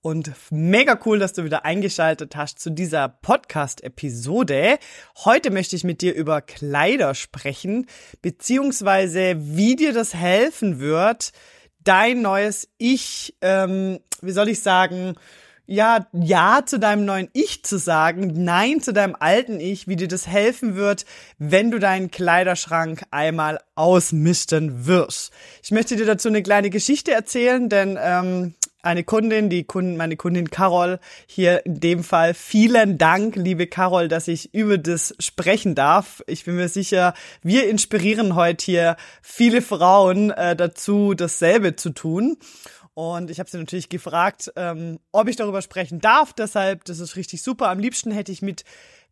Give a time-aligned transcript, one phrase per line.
[0.00, 4.78] und mega cool, dass du wieder eingeschaltet hast zu dieser Podcast-Episode.
[5.24, 7.86] Heute möchte ich mit dir über Kleider sprechen,
[8.22, 11.32] beziehungsweise wie dir das helfen wird,
[11.82, 15.14] dein neues Ich, ähm, wie soll ich sagen,
[15.66, 20.08] ja, ja zu deinem neuen Ich zu sagen, nein zu deinem alten Ich, wie dir
[20.08, 21.04] das helfen wird,
[21.38, 25.30] wenn du deinen Kleiderschrank einmal ausmisten wirst.
[25.62, 30.16] Ich möchte dir dazu eine kleine Geschichte erzählen, denn ähm, eine Kundin, die Kundin, meine
[30.16, 32.34] Kundin Carol, hier in dem Fall.
[32.34, 36.22] Vielen Dank, liebe Carol, dass ich über das sprechen darf.
[36.26, 42.36] Ich bin mir sicher, wir inspirieren heute hier viele Frauen äh, dazu, dasselbe zu tun.
[42.94, 46.32] Und ich habe sie natürlich gefragt, ähm, ob ich darüber sprechen darf.
[46.32, 47.68] Deshalb, das ist richtig super.
[47.68, 48.64] Am liebsten hätte ich mit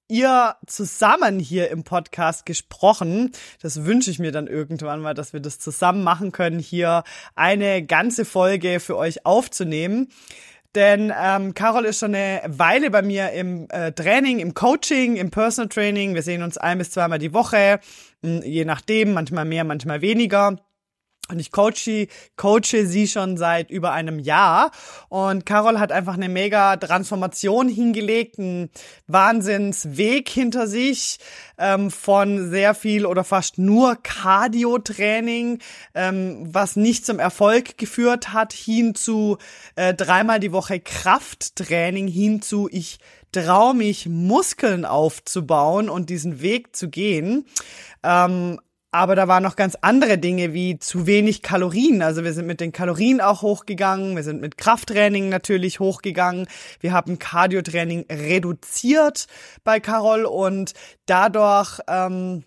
[0.09, 3.33] ihr zusammen hier im Podcast gesprochen.
[3.63, 7.05] Das wünsche ich mir dann irgendwann mal, dass wir das zusammen machen können, hier
[7.35, 10.09] eine ganze Folge für euch aufzunehmen.
[10.77, 15.31] Denn ähm, Carol ist schon eine Weile bei mir im äh, Training, im Coaching, im
[15.31, 16.15] Personal Training.
[16.15, 17.81] Wir sehen uns ein bis zweimal die Woche,
[18.23, 20.59] je nachdem, manchmal mehr, manchmal weniger.
[21.29, 24.71] Und ich coache, coache sie schon seit über einem Jahr.
[25.09, 28.71] Und Carol hat einfach eine mega Transformation hingelegt, einen
[29.09, 31.19] Wahnsinnsweg hinter sich
[31.59, 35.59] ähm, von sehr viel oder fast nur Cardio-Training,
[35.95, 39.39] ähm, was nicht zum Erfolg geführt hat, hin zu
[39.75, 42.99] äh, dreimal die Woche Krafttraining, hin zu ich
[43.33, 47.47] traue mich, Muskeln aufzubauen und diesen Weg zu gehen.
[48.03, 48.61] Ähm,
[48.97, 52.01] aber da waren noch ganz andere Dinge wie zu wenig Kalorien.
[52.01, 54.17] Also wir sind mit den Kalorien auch hochgegangen.
[54.17, 56.47] Wir sind mit Krafttraining natürlich hochgegangen.
[56.81, 59.27] Wir haben Cardiotraining reduziert
[59.65, 60.73] bei Carol und
[61.05, 62.45] dadurch, ähm,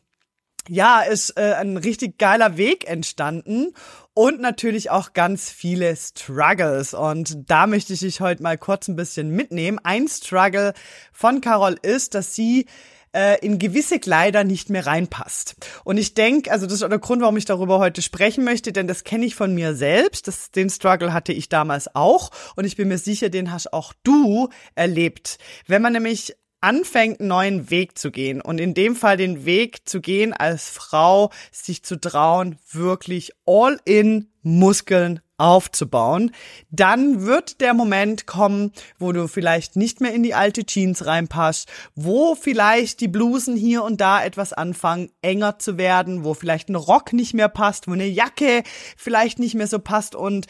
[0.68, 3.74] ja, ist äh, ein richtig geiler Weg entstanden
[4.16, 6.96] und natürlich auch ganz viele Struggles.
[6.96, 9.80] Und da möchte ich dich heute mal kurz ein bisschen mitnehmen.
[9.84, 10.74] Ein Struggle
[11.14, 12.66] von Carol ist, dass sie
[13.14, 15.56] äh, in gewisse Kleider nicht mehr reinpasst.
[15.84, 18.72] Und ich denke, also das ist auch der Grund, warum ich darüber heute sprechen möchte,
[18.72, 20.28] denn das kenne ich von mir selbst.
[20.28, 23.94] Das, den Struggle hatte ich damals auch und ich bin mir sicher, den hast auch
[24.04, 25.38] du erlebt.
[25.68, 29.88] Wenn man nämlich anfängt, einen neuen Weg zu gehen und in dem Fall den Weg
[29.88, 36.32] zu gehen als Frau, sich zu trauen, wirklich all in Muskeln aufzubauen,
[36.70, 41.70] dann wird der Moment kommen, wo du vielleicht nicht mehr in die alte Jeans reinpasst,
[41.96, 46.76] wo vielleicht die Blusen hier und da etwas anfangen enger zu werden, wo vielleicht ein
[46.76, 48.64] Rock nicht mehr passt, wo eine Jacke
[48.98, 50.14] vielleicht nicht mehr so passt.
[50.14, 50.48] Und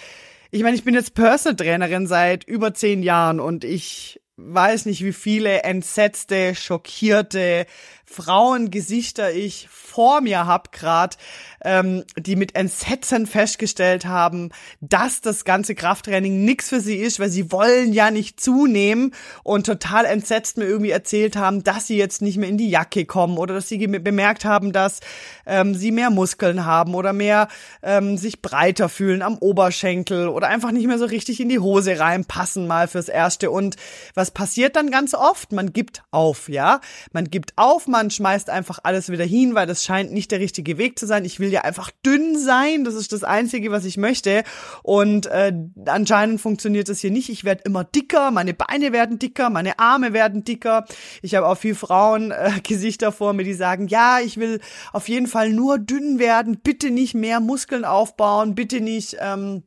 [0.52, 5.04] ich meine, ich bin jetzt Personal Trainerin seit über zehn Jahren und ich weiß nicht,
[5.04, 7.66] wie viele entsetzte, schockierte
[8.12, 11.18] Frauengesichter ich vor mir hab grad,
[11.64, 14.50] ähm, die mit Entsetzen festgestellt haben,
[14.82, 19.66] dass das ganze Krafttraining nix für sie ist, weil sie wollen ja nicht zunehmen und
[19.66, 23.38] total entsetzt mir irgendwie erzählt haben, dass sie jetzt nicht mehr in die Jacke kommen
[23.38, 25.02] oder dass sie bemerkt haben, dass
[25.46, 27.48] ähm, sie mehr Muskeln haben oder mehr
[27.84, 32.00] ähm, sich breiter fühlen am Oberschenkel oder einfach nicht mehr so richtig in die Hose
[32.00, 33.52] reinpassen mal fürs Erste.
[33.52, 33.76] Und
[34.14, 35.52] was passiert dann ganz oft?
[35.52, 36.80] Man gibt auf, ja?
[37.12, 40.40] Man gibt auf, man man schmeißt einfach alles wieder hin, weil das scheint nicht der
[40.40, 41.26] richtige Weg zu sein.
[41.26, 44.44] Ich will ja einfach dünn sein, das ist das Einzige, was ich möchte.
[44.84, 45.52] Und äh,
[45.86, 47.28] anscheinend funktioniert das hier nicht.
[47.28, 50.86] Ich werde immer dicker, meine Beine werden dicker, meine Arme werden dicker.
[51.22, 54.62] Ich habe auch viel Frauen äh, Gesichter vor mir, die sagen, ja, ich will
[54.94, 59.64] auf jeden Fall nur dünn werden, bitte nicht mehr Muskeln aufbauen, bitte nicht ähm,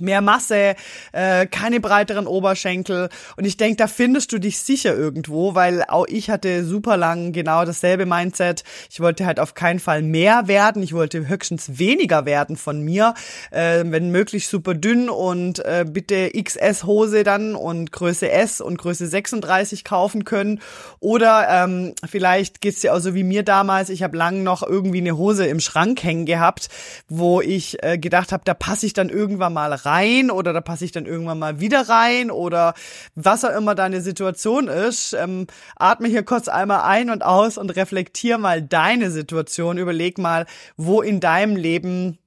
[0.00, 0.74] mehr Masse,
[1.12, 3.08] äh, keine breiteren Oberschenkel.
[3.36, 7.32] Und ich denke, da findest du dich sicher irgendwo, weil auch ich hatte super lang
[7.32, 8.64] genau dasselbe Mindset.
[8.90, 10.82] Ich wollte halt auf keinen Fall mehr werden.
[10.82, 13.14] Ich wollte höchstens weniger werden von mir.
[13.50, 19.06] Äh, wenn möglich super dünn und äh, bitte XS-Hose dann und Größe S und Größe
[19.06, 20.60] 36 kaufen können.
[21.00, 23.90] Oder ähm, vielleicht geht's dir auch so wie mir damals.
[23.90, 26.68] Ich habe lang noch irgendwie eine Hose im Schrank hängen gehabt,
[27.08, 30.84] wo ich äh, gedacht habe, da passe ich dann irgendwann mal rein oder da passe
[30.84, 32.74] ich dann irgendwann mal wieder rein oder
[33.14, 35.12] was auch immer deine Situation ist.
[35.14, 35.46] Ähm,
[35.76, 39.78] atme hier kurz einmal ein und aus und reflektier mal deine Situation.
[39.78, 40.46] Überleg mal,
[40.76, 42.18] wo in deinem Leben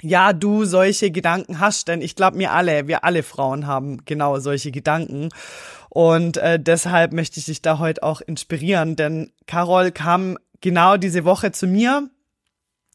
[0.00, 4.38] ja, du solche Gedanken hast, denn ich glaube, mir alle, wir alle Frauen haben genau
[4.40, 5.28] solche Gedanken.
[5.90, 11.24] Und äh, deshalb möchte ich dich da heute auch inspirieren, denn Carol kam genau diese
[11.24, 12.08] Woche zu mir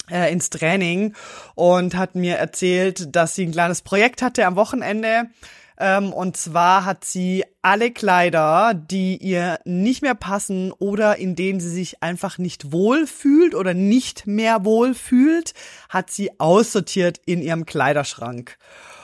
[0.10, 1.14] äh, ins Training
[1.56, 5.30] und hat mir erzählt, dass sie ein kleines Projekt hatte am Wochenende.
[5.80, 11.60] Ähm, und zwar hat sie alle Kleider, die ihr nicht mehr passen oder in denen
[11.60, 15.54] sie sich einfach nicht wohl fühlt oder nicht mehr wohl fühlt,
[15.90, 18.58] hat sie aussortiert in ihrem Kleiderschrank.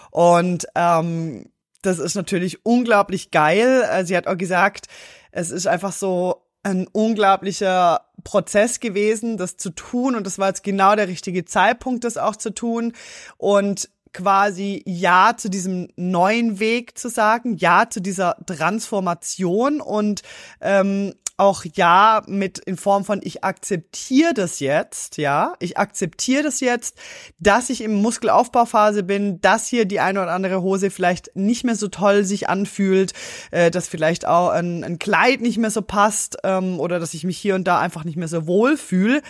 [0.09, 1.45] Und ähm,
[1.83, 3.83] das ist natürlich unglaublich geil.
[3.91, 4.87] Äh, sie hat auch gesagt,
[5.31, 10.15] es ist einfach so ein unglaublicher Prozess gewesen, das zu tun.
[10.15, 12.93] Und das war jetzt genau der richtige Zeitpunkt, das auch zu tun.
[13.37, 20.21] Und quasi Ja zu diesem neuen Weg zu sagen, Ja zu dieser Transformation und
[20.61, 26.59] ähm, auch ja mit in Form von ich akzeptiere das jetzt, ja, ich akzeptiere das
[26.59, 26.97] jetzt,
[27.39, 31.75] dass ich im Muskelaufbauphase bin, dass hier die eine oder andere Hose vielleicht nicht mehr
[31.75, 33.13] so toll sich anfühlt,
[33.49, 37.23] äh, dass vielleicht auch ein, ein Kleid nicht mehr so passt ähm, oder dass ich
[37.23, 39.21] mich hier und da einfach nicht mehr so wohl fühle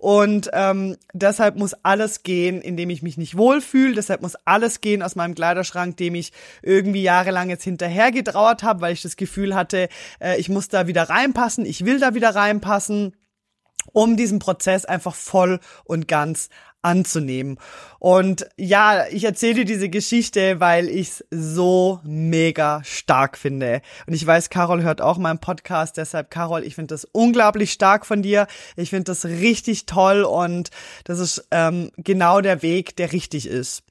[0.00, 3.94] und ähm, deshalb muss alles gehen, indem ich mich nicht wohlfühle.
[3.94, 6.32] Deshalb muss alles gehen aus meinem Kleiderschrank, dem ich
[6.62, 10.86] irgendwie jahrelang jetzt hinterher getrauert habe, weil ich das Gefühl hatte, äh, ich muss da
[10.86, 13.14] wieder reinpassen, ich will da wieder reinpassen
[13.92, 16.48] um diesen Prozess einfach voll und ganz
[16.82, 17.58] anzunehmen.
[17.98, 23.82] Und ja, ich erzähle dir diese Geschichte, weil ich es so mega stark finde.
[24.06, 28.06] Und ich weiß, Carol hört auch meinen Podcast, deshalb Carol, ich finde das unglaublich stark
[28.06, 28.46] von dir.
[28.76, 30.70] Ich finde das richtig toll und
[31.04, 33.82] das ist ähm, genau der Weg, der richtig ist.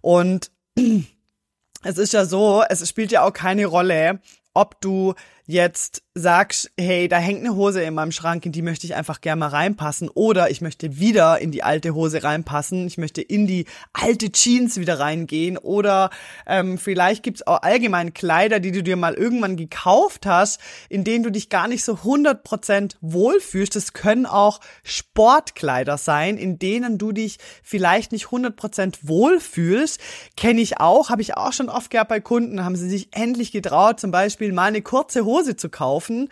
[0.00, 0.50] Und
[1.84, 4.20] es ist ja so, es spielt ja auch keine Rolle,
[4.54, 5.14] ob du
[5.46, 9.22] jetzt sagst, hey, da hängt eine Hose in meinem Schrank, in die möchte ich einfach
[9.22, 13.46] gerne mal reinpassen oder ich möchte wieder in die alte Hose reinpassen, ich möchte in
[13.46, 16.10] die alte Jeans wieder reingehen oder
[16.46, 20.60] ähm, vielleicht gibt's auch allgemein Kleider, die du dir mal irgendwann gekauft hast,
[20.90, 23.74] in denen du dich gar nicht so 100% wohlfühlst.
[23.74, 29.98] Das können auch Sportkleider sein, in denen du dich vielleicht nicht 100% wohlfühlst.
[30.36, 33.50] Kenne ich auch, habe ich auch schon oft gehabt bei Kunden, haben sie sich endlich
[33.50, 36.28] getraut, zum Beispiel mal eine kurze Hose zu kaufen.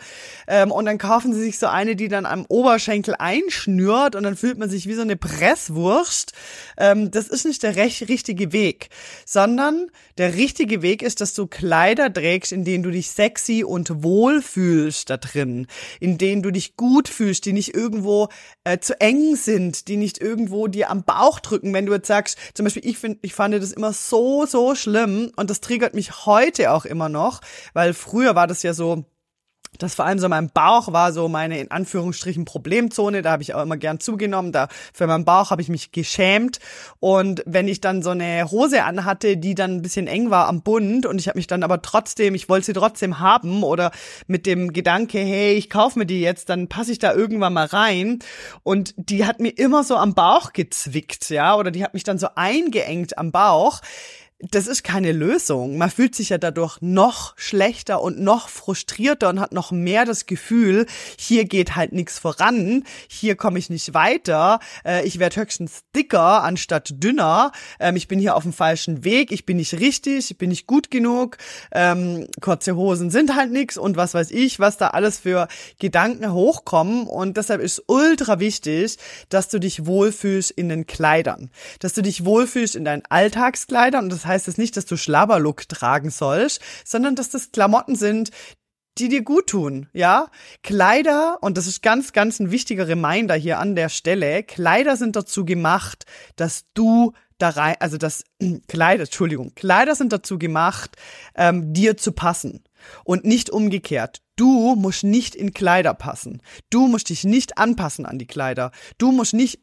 [0.47, 4.37] Ähm, und dann kaufen sie sich so eine, die dann am Oberschenkel einschnürt und dann
[4.37, 6.33] fühlt man sich wie so eine Presswurst.
[6.77, 8.89] Ähm, das ist nicht der recht, richtige Weg,
[9.25, 9.87] sondern
[10.17, 14.41] der richtige Weg ist, dass du Kleider trägst, in denen du dich sexy und wohl
[14.41, 15.67] fühlst da drin,
[15.99, 18.29] in denen du dich gut fühlst, die nicht irgendwo
[18.63, 22.37] äh, zu eng sind, die nicht irgendwo dir am Bauch drücken, wenn du jetzt sagst,
[22.53, 26.25] zum Beispiel ich finde, ich fand das immer so, so schlimm und das triggert mich
[26.25, 27.41] heute auch immer noch,
[27.73, 28.90] weil früher war das ja so,
[29.81, 33.53] das vor allem so mein Bauch war so meine in Anführungsstrichen Problemzone, da habe ich
[33.53, 36.59] auch immer gern zugenommen, da für meinen Bauch habe ich mich geschämt.
[36.99, 40.61] Und wenn ich dann so eine Hose anhatte, die dann ein bisschen eng war am
[40.61, 43.91] Bund und ich habe mich dann aber trotzdem, ich wollte sie trotzdem haben oder
[44.27, 47.65] mit dem Gedanke, hey, ich kaufe mir die jetzt, dann passe ich da irgendwann mal
[47.65, 48.19] rein.
[48.63, 52.19] Und die hat mir immer so am Bauch gezwickt, ja, oder die hat mich dann
[52.19, 53.81] so eingeengt am Bauch
[54.49, 55.77] das ist keine Lösung.
[55.77, 60.25] Man fühlt sich ja dadurch noch schlechter und noch frustrierter und hat noch mehr das
[60.25, 60.85] Gefühl,
[61.17, 66.43] hier geht halt nichts voran, hier komme ich nicht weiter, äh, ich werde höchstens dicker
[66.43, 70.37] anstatt dünner, ähm, ich bin hier auf dem falschen Weg, ich bin nicht richtig, ich
[70.37, 71.37] bin nicht gut genug,
[71.71, 75.47] ähm, kurze Hosen sind halt nichts und was weiß ich, was da alles für
[75.79, 77.07] Gedanken hochkommen.
[77.07, 78.97] Und deshalb ist ultra wichtig,
[79.29, 84.05] dass du dich wohlfühlst in den Kleidern, dass du dich wohlfühlst in deinen Alltagskleidern.
[84.05, 88.31] Und das heißt es nicht, dass du Schlabberlook tragen sollst, sondern dass das Klamotten sind,
[88.97, 90.27] die dir gut tun, ja?
[90.63, 95.15] Kleider, und das ist ganz, ganz ein wichtiger Reminder hier an der Stelle, Kleider sind
[95.15, 98.23] dazu gemacht, dass du da rein, also das
[98.67, 100.95] Kleider, Entschuldigung, Kleider sind dazu gemacht,
[101.35, 102.63] ähm, dir zu passen
[103.03, 104.21] und nicht umgekehrt.
[104.35, 106.41] Du musst nicht in Kleider passen.
[106.69, 108.71] Du musst dich nicht anpassen an die Kleider.
[108.97, 109.59] Du musst nicht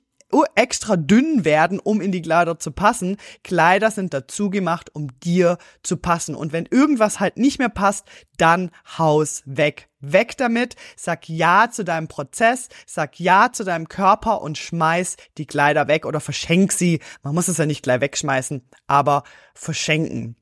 [0.54, 3.16] extra dünn werden, um in die Kleider zu passen.
[3.44, 6.34] Kleider sind dazu gemacht, um dir zu passen.
[6.34, 8.06] Und wenn irgendwas halt nicht mehr passt,
[8.36, 9.88] dann haus weg.
[10.00, 15.46] Weg damit, sag Ja zu deinem Prozess, sag Ja zu deinem Körper und schmeiß die
[15.46, 17.00] Kleider weg oder verschenk sie.
[17.22, 19.22] Man muss es ja nicht gleich wegschmeißen, aber
[19.54, 20.36] verschenken.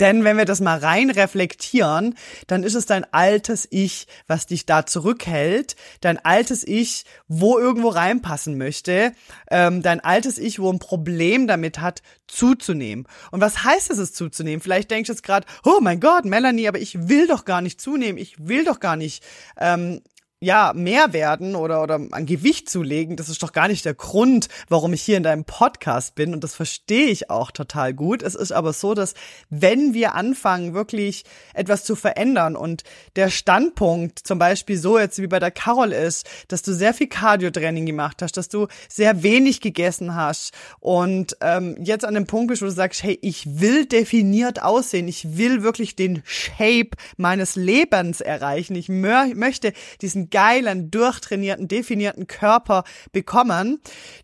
[0.00, 2.14] Denn wenn wir das mal rein reflektieren,
[2.46, 7.88] dann ist es dein altes Ich, was dich da zurückhält, dein altes Ich, wo irgendwo
[7.88, 9.12] reinpassen möchte,
[9.50, 13.06] ähm, dein altes Ich, wo ein Problem damit hat, zuzunehmen.
[13.32, 14.60] Und was heißt es, es zuzunehmen?
[14.60, 17.80] Vielleicht denkst du jetzt gerade, oh mein Gott, Melanie, aber ich will doch gar nicht
[17.80, 19.24] zunehmen, ich will doch gar nicht
[19.58, 20.00] ähm,
[20.40, 24.48] ja, mehr werden oder, oder an Gewicht zulegen, das ist doch gar nicht der Grund,
[24.68, 26.32] warum ich hier in deinem Podcast bin.
[26.32, 28.22] Und das verstehe ich auch total gut.
[28.22, 29.14] Es ist aber so, dass
[29.50, 32.84] wenn wir anfangen, wirklich etwas zu verändern und
[33.16, 37.08] der Standpunkt zum Beispiel so jetzt wie bei der Carol ist, dass du sehr viel
[37.08, 42.48] Cardio-Training gemacht hast, dass du sehr wenig gegessen hast und ähm, jetzt an dem Punkt
[42.48, 47.56] bist, wo du sagst, hey, ich will definiert aussehen, ich will wirklich den Shape meines
[47.56, 53.80] Lebens erreichen, ich möchte diesen geilen, durchtrainierten, definierten Körper bekommen,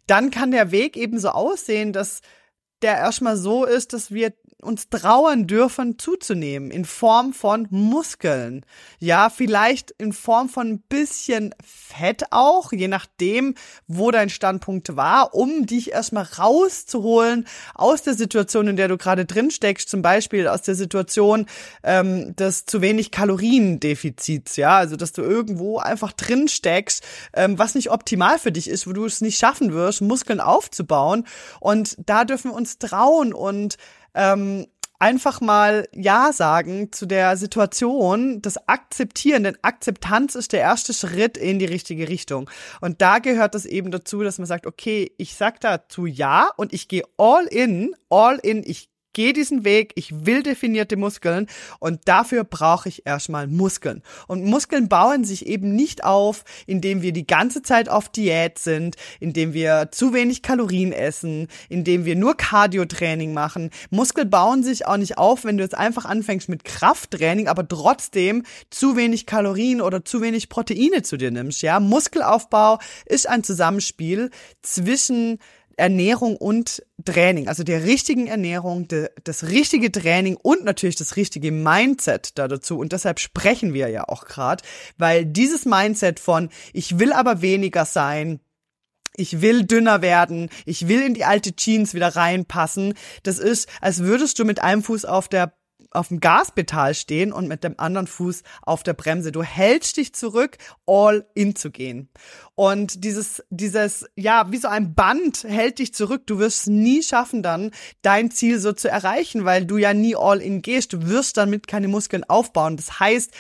[0.07, 2.21] dann kann der Weg eben so aussehen, dass
[2.83, 4.33] der erstmal so ist, dass wir
[4.65, 8.65] uns trauern dürfen zuzunehmen in Form von Muskeln.
[8.99, 13.55] Ja, vielleicht in Form von ein bisschen Fett auch, je nachdem,
[13.87, 19.25] wo dein Standpunkt war, um dich erstmal rauszuholen aus der Situation, in der du gerade
[19.25, 21.47] drin steckst, zum Beispiel aus der Situation
[21.83, 27.05] ähm, des zu wenig Kaloriendefizits, ja, also dass du irgendwo einfach drin steckst,
[27.35, 31.27] ähm, was nicht optimal für dich ist, wo du es nicht schaffen wirst, Muskeln aufzubauen.
[31.61, 33.77] Und da dürfen wir uns trauen und
[34.15, 34.67] ähm,
[34.99, 41.37] einfach mal Ja sagen zu der Situation, das Akzeptieren, denn Akzeptanz ist der erste Schritt
[41.37, 42.49] in die richtige Richtung.
[42.81, 46.73] Und da gehört es eben dazu, dass man sagt, okay, ich sag dazu Ja und
[46.73, 51.47] ich gehe all in, all in, ich gehe diesen Weg, ich will definierte Muskeln
[51.79, 54.03] und dafür brauche ich erstmal Muskeln.
[54.27, 58.97] Und Muskeln bauen sich eben nicht auf, indem wir die ganze Zeit auf Diät sind,
[59.21, 63.71] indem wir zu wenig Kalorien essen, indem wir nur Cardio-Training machen.
[63.91, 68.43] Muskeln bauen sich auch nicht auf, wenn du jetzt einfach anfängst mit Krafttraining, aber trotzdem
[68.71, 71.63] zu wenig Kalorien oder zu wenig Proteine zu dir nimmst.
[71.63, 74.31] Ja, Muskelaufbau ist ein Zusammenspiel
[74.63, 75.39] zwischen
[75.77, 81.51] Ernährung und Training, also der richtigen Ernährung, de, das richtige Training und natürlich das richtige
[81.53, 82.79] Mindset da dazu.
[82.79, 84.63] Und deshalb sprechen wir ja auch gerade,
[84.97, 88.41] weil dieses Mindset von ich will aber weniger sein,
[89.17, 92.95] ich will dünner werden, ich will in die alte Jeans wieder reinpassen.
[93.23, 95.53] Das ist, als würdest du mit einem Fuß auf der
[95.95, 99.33] auf dem Gaspedal stehen und mit dem anderen Fuß auf der Bremse.
[99.33, 102.09] Du hältst dich zurück, all in zu gehen.
[102.55, 106.27] Und dieses, dieses, ja, wie so ein Band hält dich zurück.
[106.27, 107.71] Du wirst nie schaffen, dann
[108.03, 110.93] dein Ziel so zu erreichen, weil du ja nie all in gehst.
[110.93, 112.77] Du wirst damit keine Muskeln aufbauen.
[112.77, 113.33] Das heißt,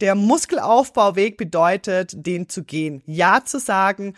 [0.00, 3.02] der Muskelaufbauweg bedeutet, den zu gehen.
[3.06, 4.14] Ja zu sagen,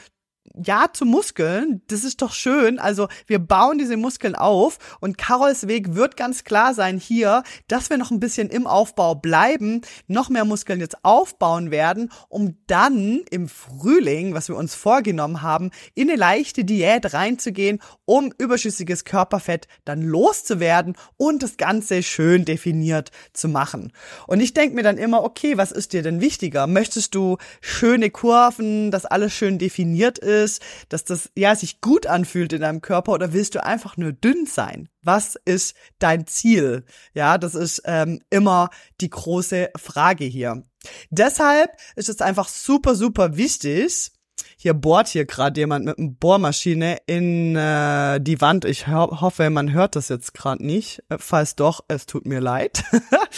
[0.55, 2.79] ja zu Muskeln, das ist doch schön.
[2.79, 7.91] Also wir bauen diese Muskeln auf und Carols Weg wird ganz klar sein hier, dass
[7.91, 13.23] wir noch ein bisschen im Aufbau bleiben, noch mehr Muskeln jetzt aufbauen werden, um dann
[13.31, 19.67] im Frühling, was wir uns vorgenommen haben, in eine leichte Diät reinzugehen, um überschüssiges Körperfett
[19.85, 23.93] dann loszuwerden und das Ganze schön definiert zu machen.
[24.27, 26.67] Und ich denke mir dann immer, okay, was ist dir denn wichtiger?
[26.67, 30.34] Möchtest du schöne Kurven, dass alles schön definiert ist?
[30.43, 34.13] Ist, dass das ja sich gut anfühlt in deinem Körper oder willst du einfach nur
[34.13, 34.89] dünn sein?
[35.03, 36.85] Was ist dein Ziel?
[37.13, 40.65] Ja, das ist ähm, immer die große Frage hier.
[41.11, 44.13] Deshalb ist es einfach super, super wichtig,
[44.57, 48.65] hier bohrt hier gerade jemand mit einer Bohrmaschine in äh, die Wand.
[48.65, 51.03] Ich ho hoffe, man hört das jetzt gerade nicht.
[51.09, 52.85] Äh, falls doch, es tut mir leid.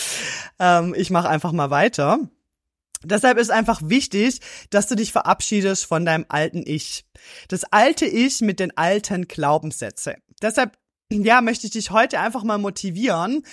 [0.58, 2.20] ähm, ich mache einfach mal weiter.
[3.04, 7.04] Deshalb ist einfach wichtig, dass du dich verabschiedest von deinem alten Ich.
[7.48, 10.16] Das alte Ich mit den alten Glaubenssätze.
[10.42, 10.76] Deshalb
[11.10, 13.44] ja, möchte ich dich heute einfach mal motivieren,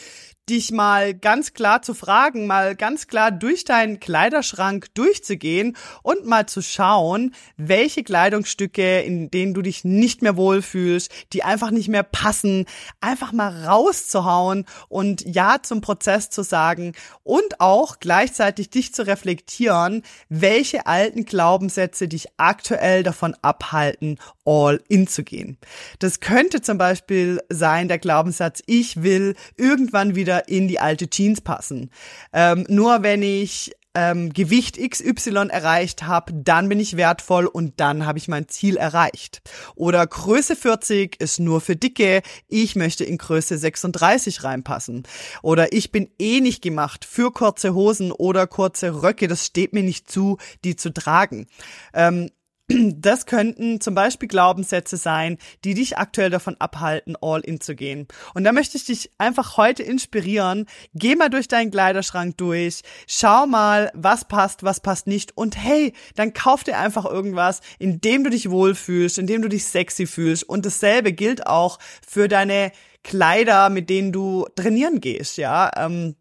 [0.49, 6.47] dich mal ganz klar zu fragen, mal ganz klar durch deinen Kleiderschrank durchzugehen und mal
[6.47, 12.03] zu schauen, welche Kleidungsstücke, in denen du dich nicht mehr wohlfühlst, die einfach nicht mehr
[12.03, 12.65] passen,
[12.99, 20.03] einfach mal rauszuhauen und Ja zum Prozess zu sagen und auch gleichzeitig dich zu reflektieren,
[20.27, 25.57] welche alten Glaubenssätze dich aktuell davon abhalten, all in zu gehen.
[25.99, 31.09] Das könnte zum Beispiel sein, der Glaubenssatz, ich will irgendwann wieder wieder in die alte
[31.09, 31.91] Jeans passen.
[32.31, 38.07] Ähm, nur wenn ich ähm, Gewicht XY erreicht habe, dann bin ich wertvoll und dann
[38.07, 39.43] habe ich mein Ziel erreicht.
[39.75, 45.03] Oder Größe 40 ist nur für Dicke, ich möchte in Größe 36 reinpassen.
[45.43, 49.83] Oder ich bin eh nicht gemacht für kurze Hosen oder kurze Röcke, das steht mir
[49.83, 51.45] nicht zu, die zu tragen.
[51.93, 52.31] Ähm,
[52.69, 58.07] das könnten zum Beispiel Glaubenssätze sein, die dich aktuell davon abhalten, all in zu gehen.
[58.33, 60.65] Und da möchte ich dich einfach heute inspirieren.
[60.93, 62.81] Geh mal durch deinen Kleiderschrank durch.
[63.07, 65.37] Schau mal, was passt, was passt nicht.
[65.37, 69.49] Und hey, dann kauf dir einfach irgendwas, in dem du dich wohlfühlst, in dem du
[69.49, 70.43] dich sexy fühlst.
[70.43, 72.71] Und dasselbe gilt auch für deine
[73.03, 75.69] Kleider, mit denen du trainieren gehst, ja.
[75.75, 76.15] Ähm,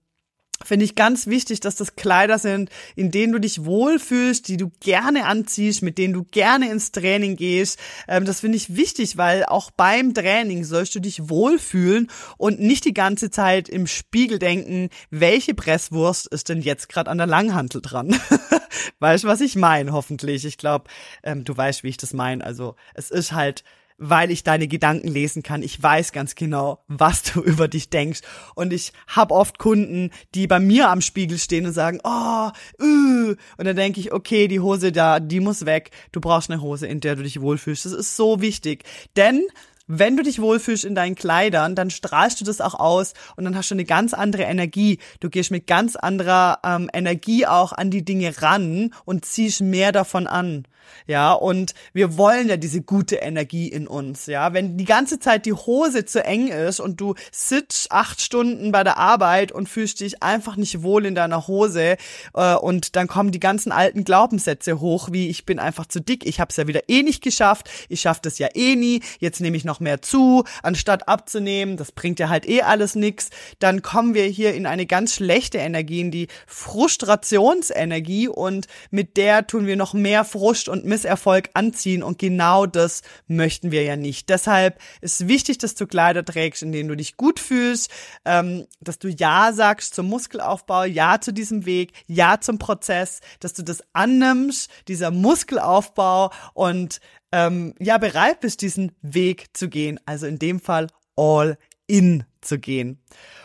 [0.67, 4.71] finde ich ganz wichtig, dass das Kleider sind, in denen du dich wohlfühlst, die du
[4.81, 7.79] gerne anziehst, mit denen du gerne ins Training gehst.
[8.09, 12.85] Ähm, das finde ich wichtig, weil auch beim Training sollst du dich wohlfühlen und nicht
[12.85, 17.81] die ganze Zeit im Spiegel denken, welche Presswurst ist denn jetzt gerade an der Langhantel
[17.83, 18.17] dran?
[18.99, 20.45] weißt du, was ich meine, hoffentlich.
[20.45, 20.89] Ich glaube,
[21.23, 22.45] ähm, du weißt, wie ich das meine.
[22.45, 23.65] Also es ist halt
[24.03, 25.63] weil ich deine Gedanken lesen kann.
[25.63, 28.21] Ich weiß ganz genau, was du über dich denkst.
[28.57, 32.51] Und ich habe oft Kunden, die bei mir am Spiegel stehen und sagen, oh,
[32.83, 33.35] uh.
[33.57, 35.93] und dann denke ich, okay, die Hose da, die muss weg.
[36.11, 37.85] Du brauchst eine Hose, in der du dich wohlfühlst.
[37.85, 38.85] Das ist so wichtig.
[39.17, 39.47] Denn
[39.95, 43.55] wenn du dich wohlfühlst in deinen Kleidern, dann strahlst du das auch aus und dann
[43.55, 44.99] hast du eine ganz andere Energie.
[45.21, 49.93] Du gehst mit ganz anderer ähm, Energie auch an die Dinge ran und ziehst mehr
[49.93, 50.65] davon an.
[51.07, 54.27] Ja, und wir wollen ja diese gute Energie in uns.
[54.27, 58.73] Ja, wenn die ganze Zeit die Hose zu eng ist und du sitzt acht Stunden
[58.73, 61.97] bei der Arbeit und fühlst dich einfach nicht wohl in deiner Hose
[62.35, 66.25] äh, und dann kommen die ganzen alten Glaubenssätze hoch, wie ich bin einfach zu dick,
[66.27, 69.41] ich habe es ja wieder eh nicht geschafft, ich schaffe das ja eh nie, jetzt
[69.41, 73.83] nehme ich noch mehr zu, anstatt abzunehmen, das bringt ja halt eh alles nix, dann
[73.83, 78.29] kommen wir hier in eine ganz schlechte Energie, in die Frustrationsenergie.
[78.29, 82.03] Und mit der tun wir noch mehr Frust und Misserfolg anziehen.
[82.03, 84.29] Und genau das möchten wir ja nicht.
[84.29, 87.91] Deshalb ist wichtig, dass du Kleider trägst, in denen du dich gut fühlst,
[88.25, 93.55] ähm, dass du Ja sagst zum Muskelaufbau, Ja zu diesem Weg, Ja zum Prozess, dass
[93.55, 96.31] du das annimmst, dieser Muskelaufbau.
[96.55, 97.01] Und
[97.33, 99.99] ähm, ja bereit bist, diesen Weg zu gehen.
[100.07, 103.01] Also in dem Fall all in zu gehen.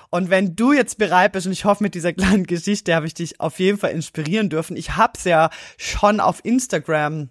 [0.10, 3.14] Und wenn du jetzt bereit bist, und ich hoffe, mit dieser kleinen Geschichte habe ich
[3.14, 4.78] dich auf jeden Fall inspirieren dürfen.
[4.78, 7.30] Ich habe es ja schon auf Instagram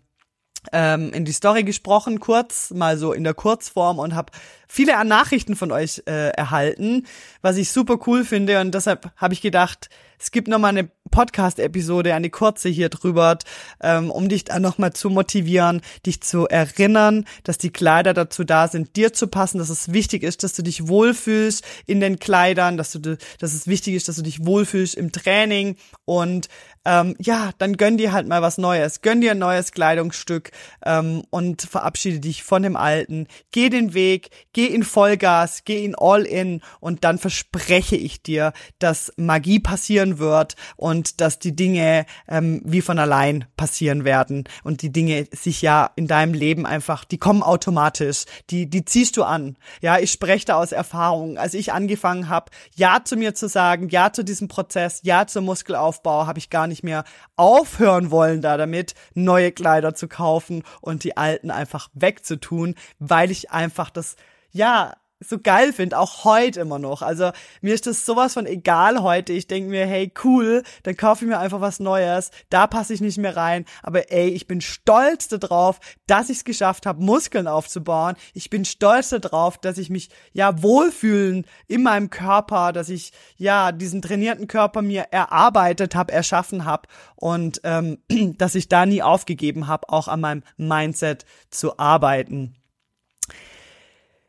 [0.72, 4.32] ähm, in die Story gesprochen, kurz, mal so in der Kurzform und habe
[4.68, 7.06] viele Nachrichten von euch äh, erhalten,
[7.42, 8.60] was ich super cool finde.
[8.60, 13.38] Und deshalb habe ich gedacht, es gibt nochmal eine Podcast-Episode, eine kurze hier drüber,
[13.82, 18.68] ähm, um dich dann nochmal zu motivieren, dich zu erinnern, dass die Kleider dazu da
[18.68, 22.76] sind, dir zu passen, dass es wichtig ist, dass du dich wohlfühlst in den Kleidern,
[22.76, 26.48] dass du, dass es wichtig ist, dass du dich wohlfühlst im Training und
[26.86, 30.52] ähm, ja, dann gönn dir halt mal was Neues, gönn dir ein neues Kleidungsstück
[30.84, 33.26] ähm, und verabschiede dich von dem Alten.
[33.50, 39.12] Geh den Weg, geh in Vollgas, geh in All-In und dann verspreche ich dir, dass
[39.16, 44.92] Magie passieren wird und dass die Dinge ähm, wie von allein passieren werden und die
[44.92, 49.56] Dinge sich ja in deinem Leben einfach, die kommen automatisch, die die ziehst du an.
[49.80, 51.36] Ja, ich spreche da aus Erfahrung.
[51.36, 55.46] Als ich angefangen habe, ja zu mir zu sagen, ja zu diesem Prozess, ja zum
[55.46, 57.04] Muskelaufbau, habe ich gar nicht nicht mehr
[57.36, 63.50] aufhören wollen, da damit neue Kleider zu kaufen und die alten einfach wegzutun, weil ich
[63.50, 64.16] einfach das,
[64.50, 67.00] ja, so geil finde, auch heute immer noch.
[67.00, 67.30] Also
[67.62, 69.32] mir ist das sowas von egal heute.
[69.32, 72.30] Ich denke mir, hey, cool, dann kaufe ich mir einfach was Neues.
[72.50, 73.64] Da passe ich nicht mehr rein.
[73.82, 78.16] Aber ey, ich bin stolz darauf, dass ich es geschafft habe, Muskeln aufzubauen.
[78.34, 83.72] Ich bin stolz darauf, dass ich mich ja wohlfühlen in meinem Körper, dass ich ja
[83.72, 87.98] diesen trainierten Körper mir erarbeitet habe, erschaffen habe und ähm,
[88.36, 92.54] dass ich da nie aufgegeben habe, auch an meinem Mindset zu arbeiten.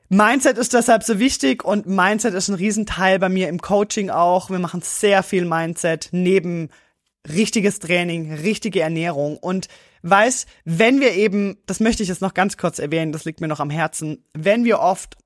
[0.09, 4.49] Mindset ist deshalb so wichtig und Mindset ist ein Riesenteil bei mir im Coaching auch.
[4.49, 6.69] Wir machen sehr viel Mindset neben
[7.27, 9.67] richtiges Training, richtige Ernährung und
[10.03, 13.49] weiß, wenn wir eben, das möchte ich jetzt noch ganz kurz erwähnen, das liegt mir
[13.49, 15.17] noch am Herzen, wenn wir oft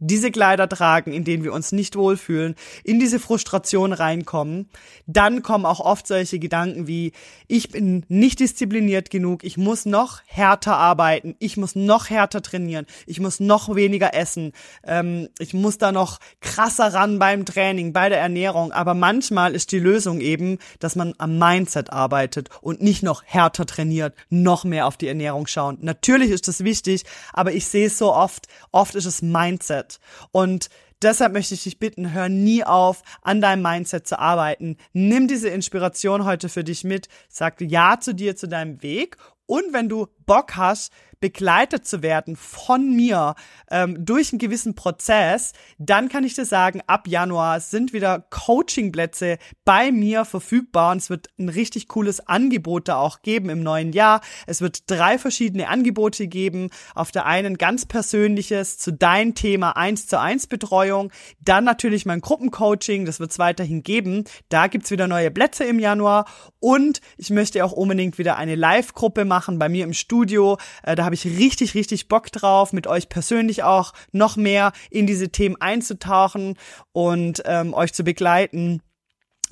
[0.00, 4.68] diese Kleider tragen, in denen wir uns nicht wohlfühlen, in diese Frustration reinkommen,
[5.06, 7.12] dann kommen auch oft solche Gedanken wie,
[7.48, 12.86] ich bin nicht diszipliniert genug, ich muss noch härter arbeiten, ich muss noch härter trainieren,
[13.06, 14.52] ich muss noch weniger essen,
[14.84, 18.72] ähm, ich muss da noch krasser ran beim Training, bei der Ernährung.
[18.72, 23.66] Aber manchmal ist die Lösung eben, dass man am Mindset arbeitet und nicht noch härter
[23.66, 25.76] trainiert, noch mehr auf die Ernährung schauen.
[25.82, 29.98] Natürlich ist das wichtig, aber ich sehe es so oft, oft ist es Mindset Mindset.
[30.30, 30.68] Und
[31.02, 34.76] deshalb möchte ich dich bitten, hör nie auf, an deinem Mindset zu arbeiten.
[34.92, 39.16] Nimm diese Inspiration heute für dich mit, sag Ja zu dir, zu deinem Weg.
[39.46, 43.34] Und wenn du Bock hast, begleitet zu werden von mir
[43.70, 49.38] ähm, durch einen gewissen Prozess, dann kann ich dir sagen, ab Januar sind wieder Coachingplätze
[49.64, 53.92] bei mir verfügbar und es wird ein richtig cooles Angebot da auch geben im neuen
[53.92, 54.22] Jahr.
[54.46, 56.70] Es wird drei verschiedene Angebote geben.
[56.94, 62.20] Auf der einen ganz persönliches zu deinem Thema 1 zu 1 Betreuung, dann natürlich mein
[62.20, 64.24] Gruppencoaching, das wird es weiterhin geben.
[64.48, 66.24] Da gibt's wieder neue Plätze im Januar
[66.58, 70.58] und ich möchte auch unbedingt wieder eine Live-Gruppe machen bei mir im Studio.
[70.82, 75.08] Äh, da habe ich richtig, richtig Bock drauf, mit euch persönlich auch noch mehr in
[75.08, 76.56] diese Themen einzutauchen
[76.92, 78.80] und ähm, euch zu begleiten.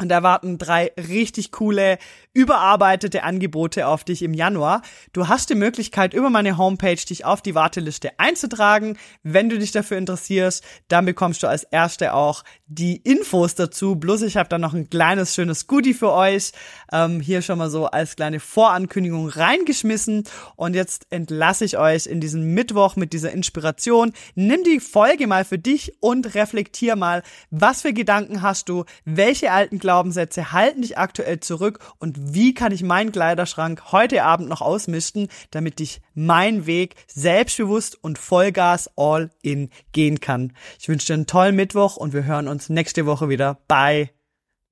[0.01, 1.99] Und da warten drei richtig coole,
[2.33, 4.83] überarbeitete Angebote auf dich im Januar.
[5.13, 8.97] Du hast die Möglichkeit, über meine Homepage dich auf die Warteliste einzutragen.
[9.25, 13.97] Wenn du dich dafür interessierst, dann bekommst du als Erste auch die Infos dazu.
[13.97, 16.53] Bloß ich habe da noch ein kleines, schönes Goodie für euch.
[16.93, 20.23] Ähm, hier schon mal so als kleine Vorankündigung reingeschmissen.
[20.55, 24.13] Und jetzt entlasse ich euch in diesen Mittwoch mit dieser Inspiration.
[24.37, 29.51] Nimm die Folge mal für dich und reflektier mal, was für Gedanken hast du, welche
[29.51, 34.61] alten Glaubenssätze halten dich aktuell zurück und wie kann ich meinen Kleiderschrank heute Abend noch
[34.61, 40.53] ausmisten, damit ich meinen Weg selbstbewusst und Vollgas all in gehen kann.
[40.79, 43.63] Ich wünsche dir einen tollen Mittwoch und wir hören uns nächste Woche wieder.
[43.67, 44.18] Bye.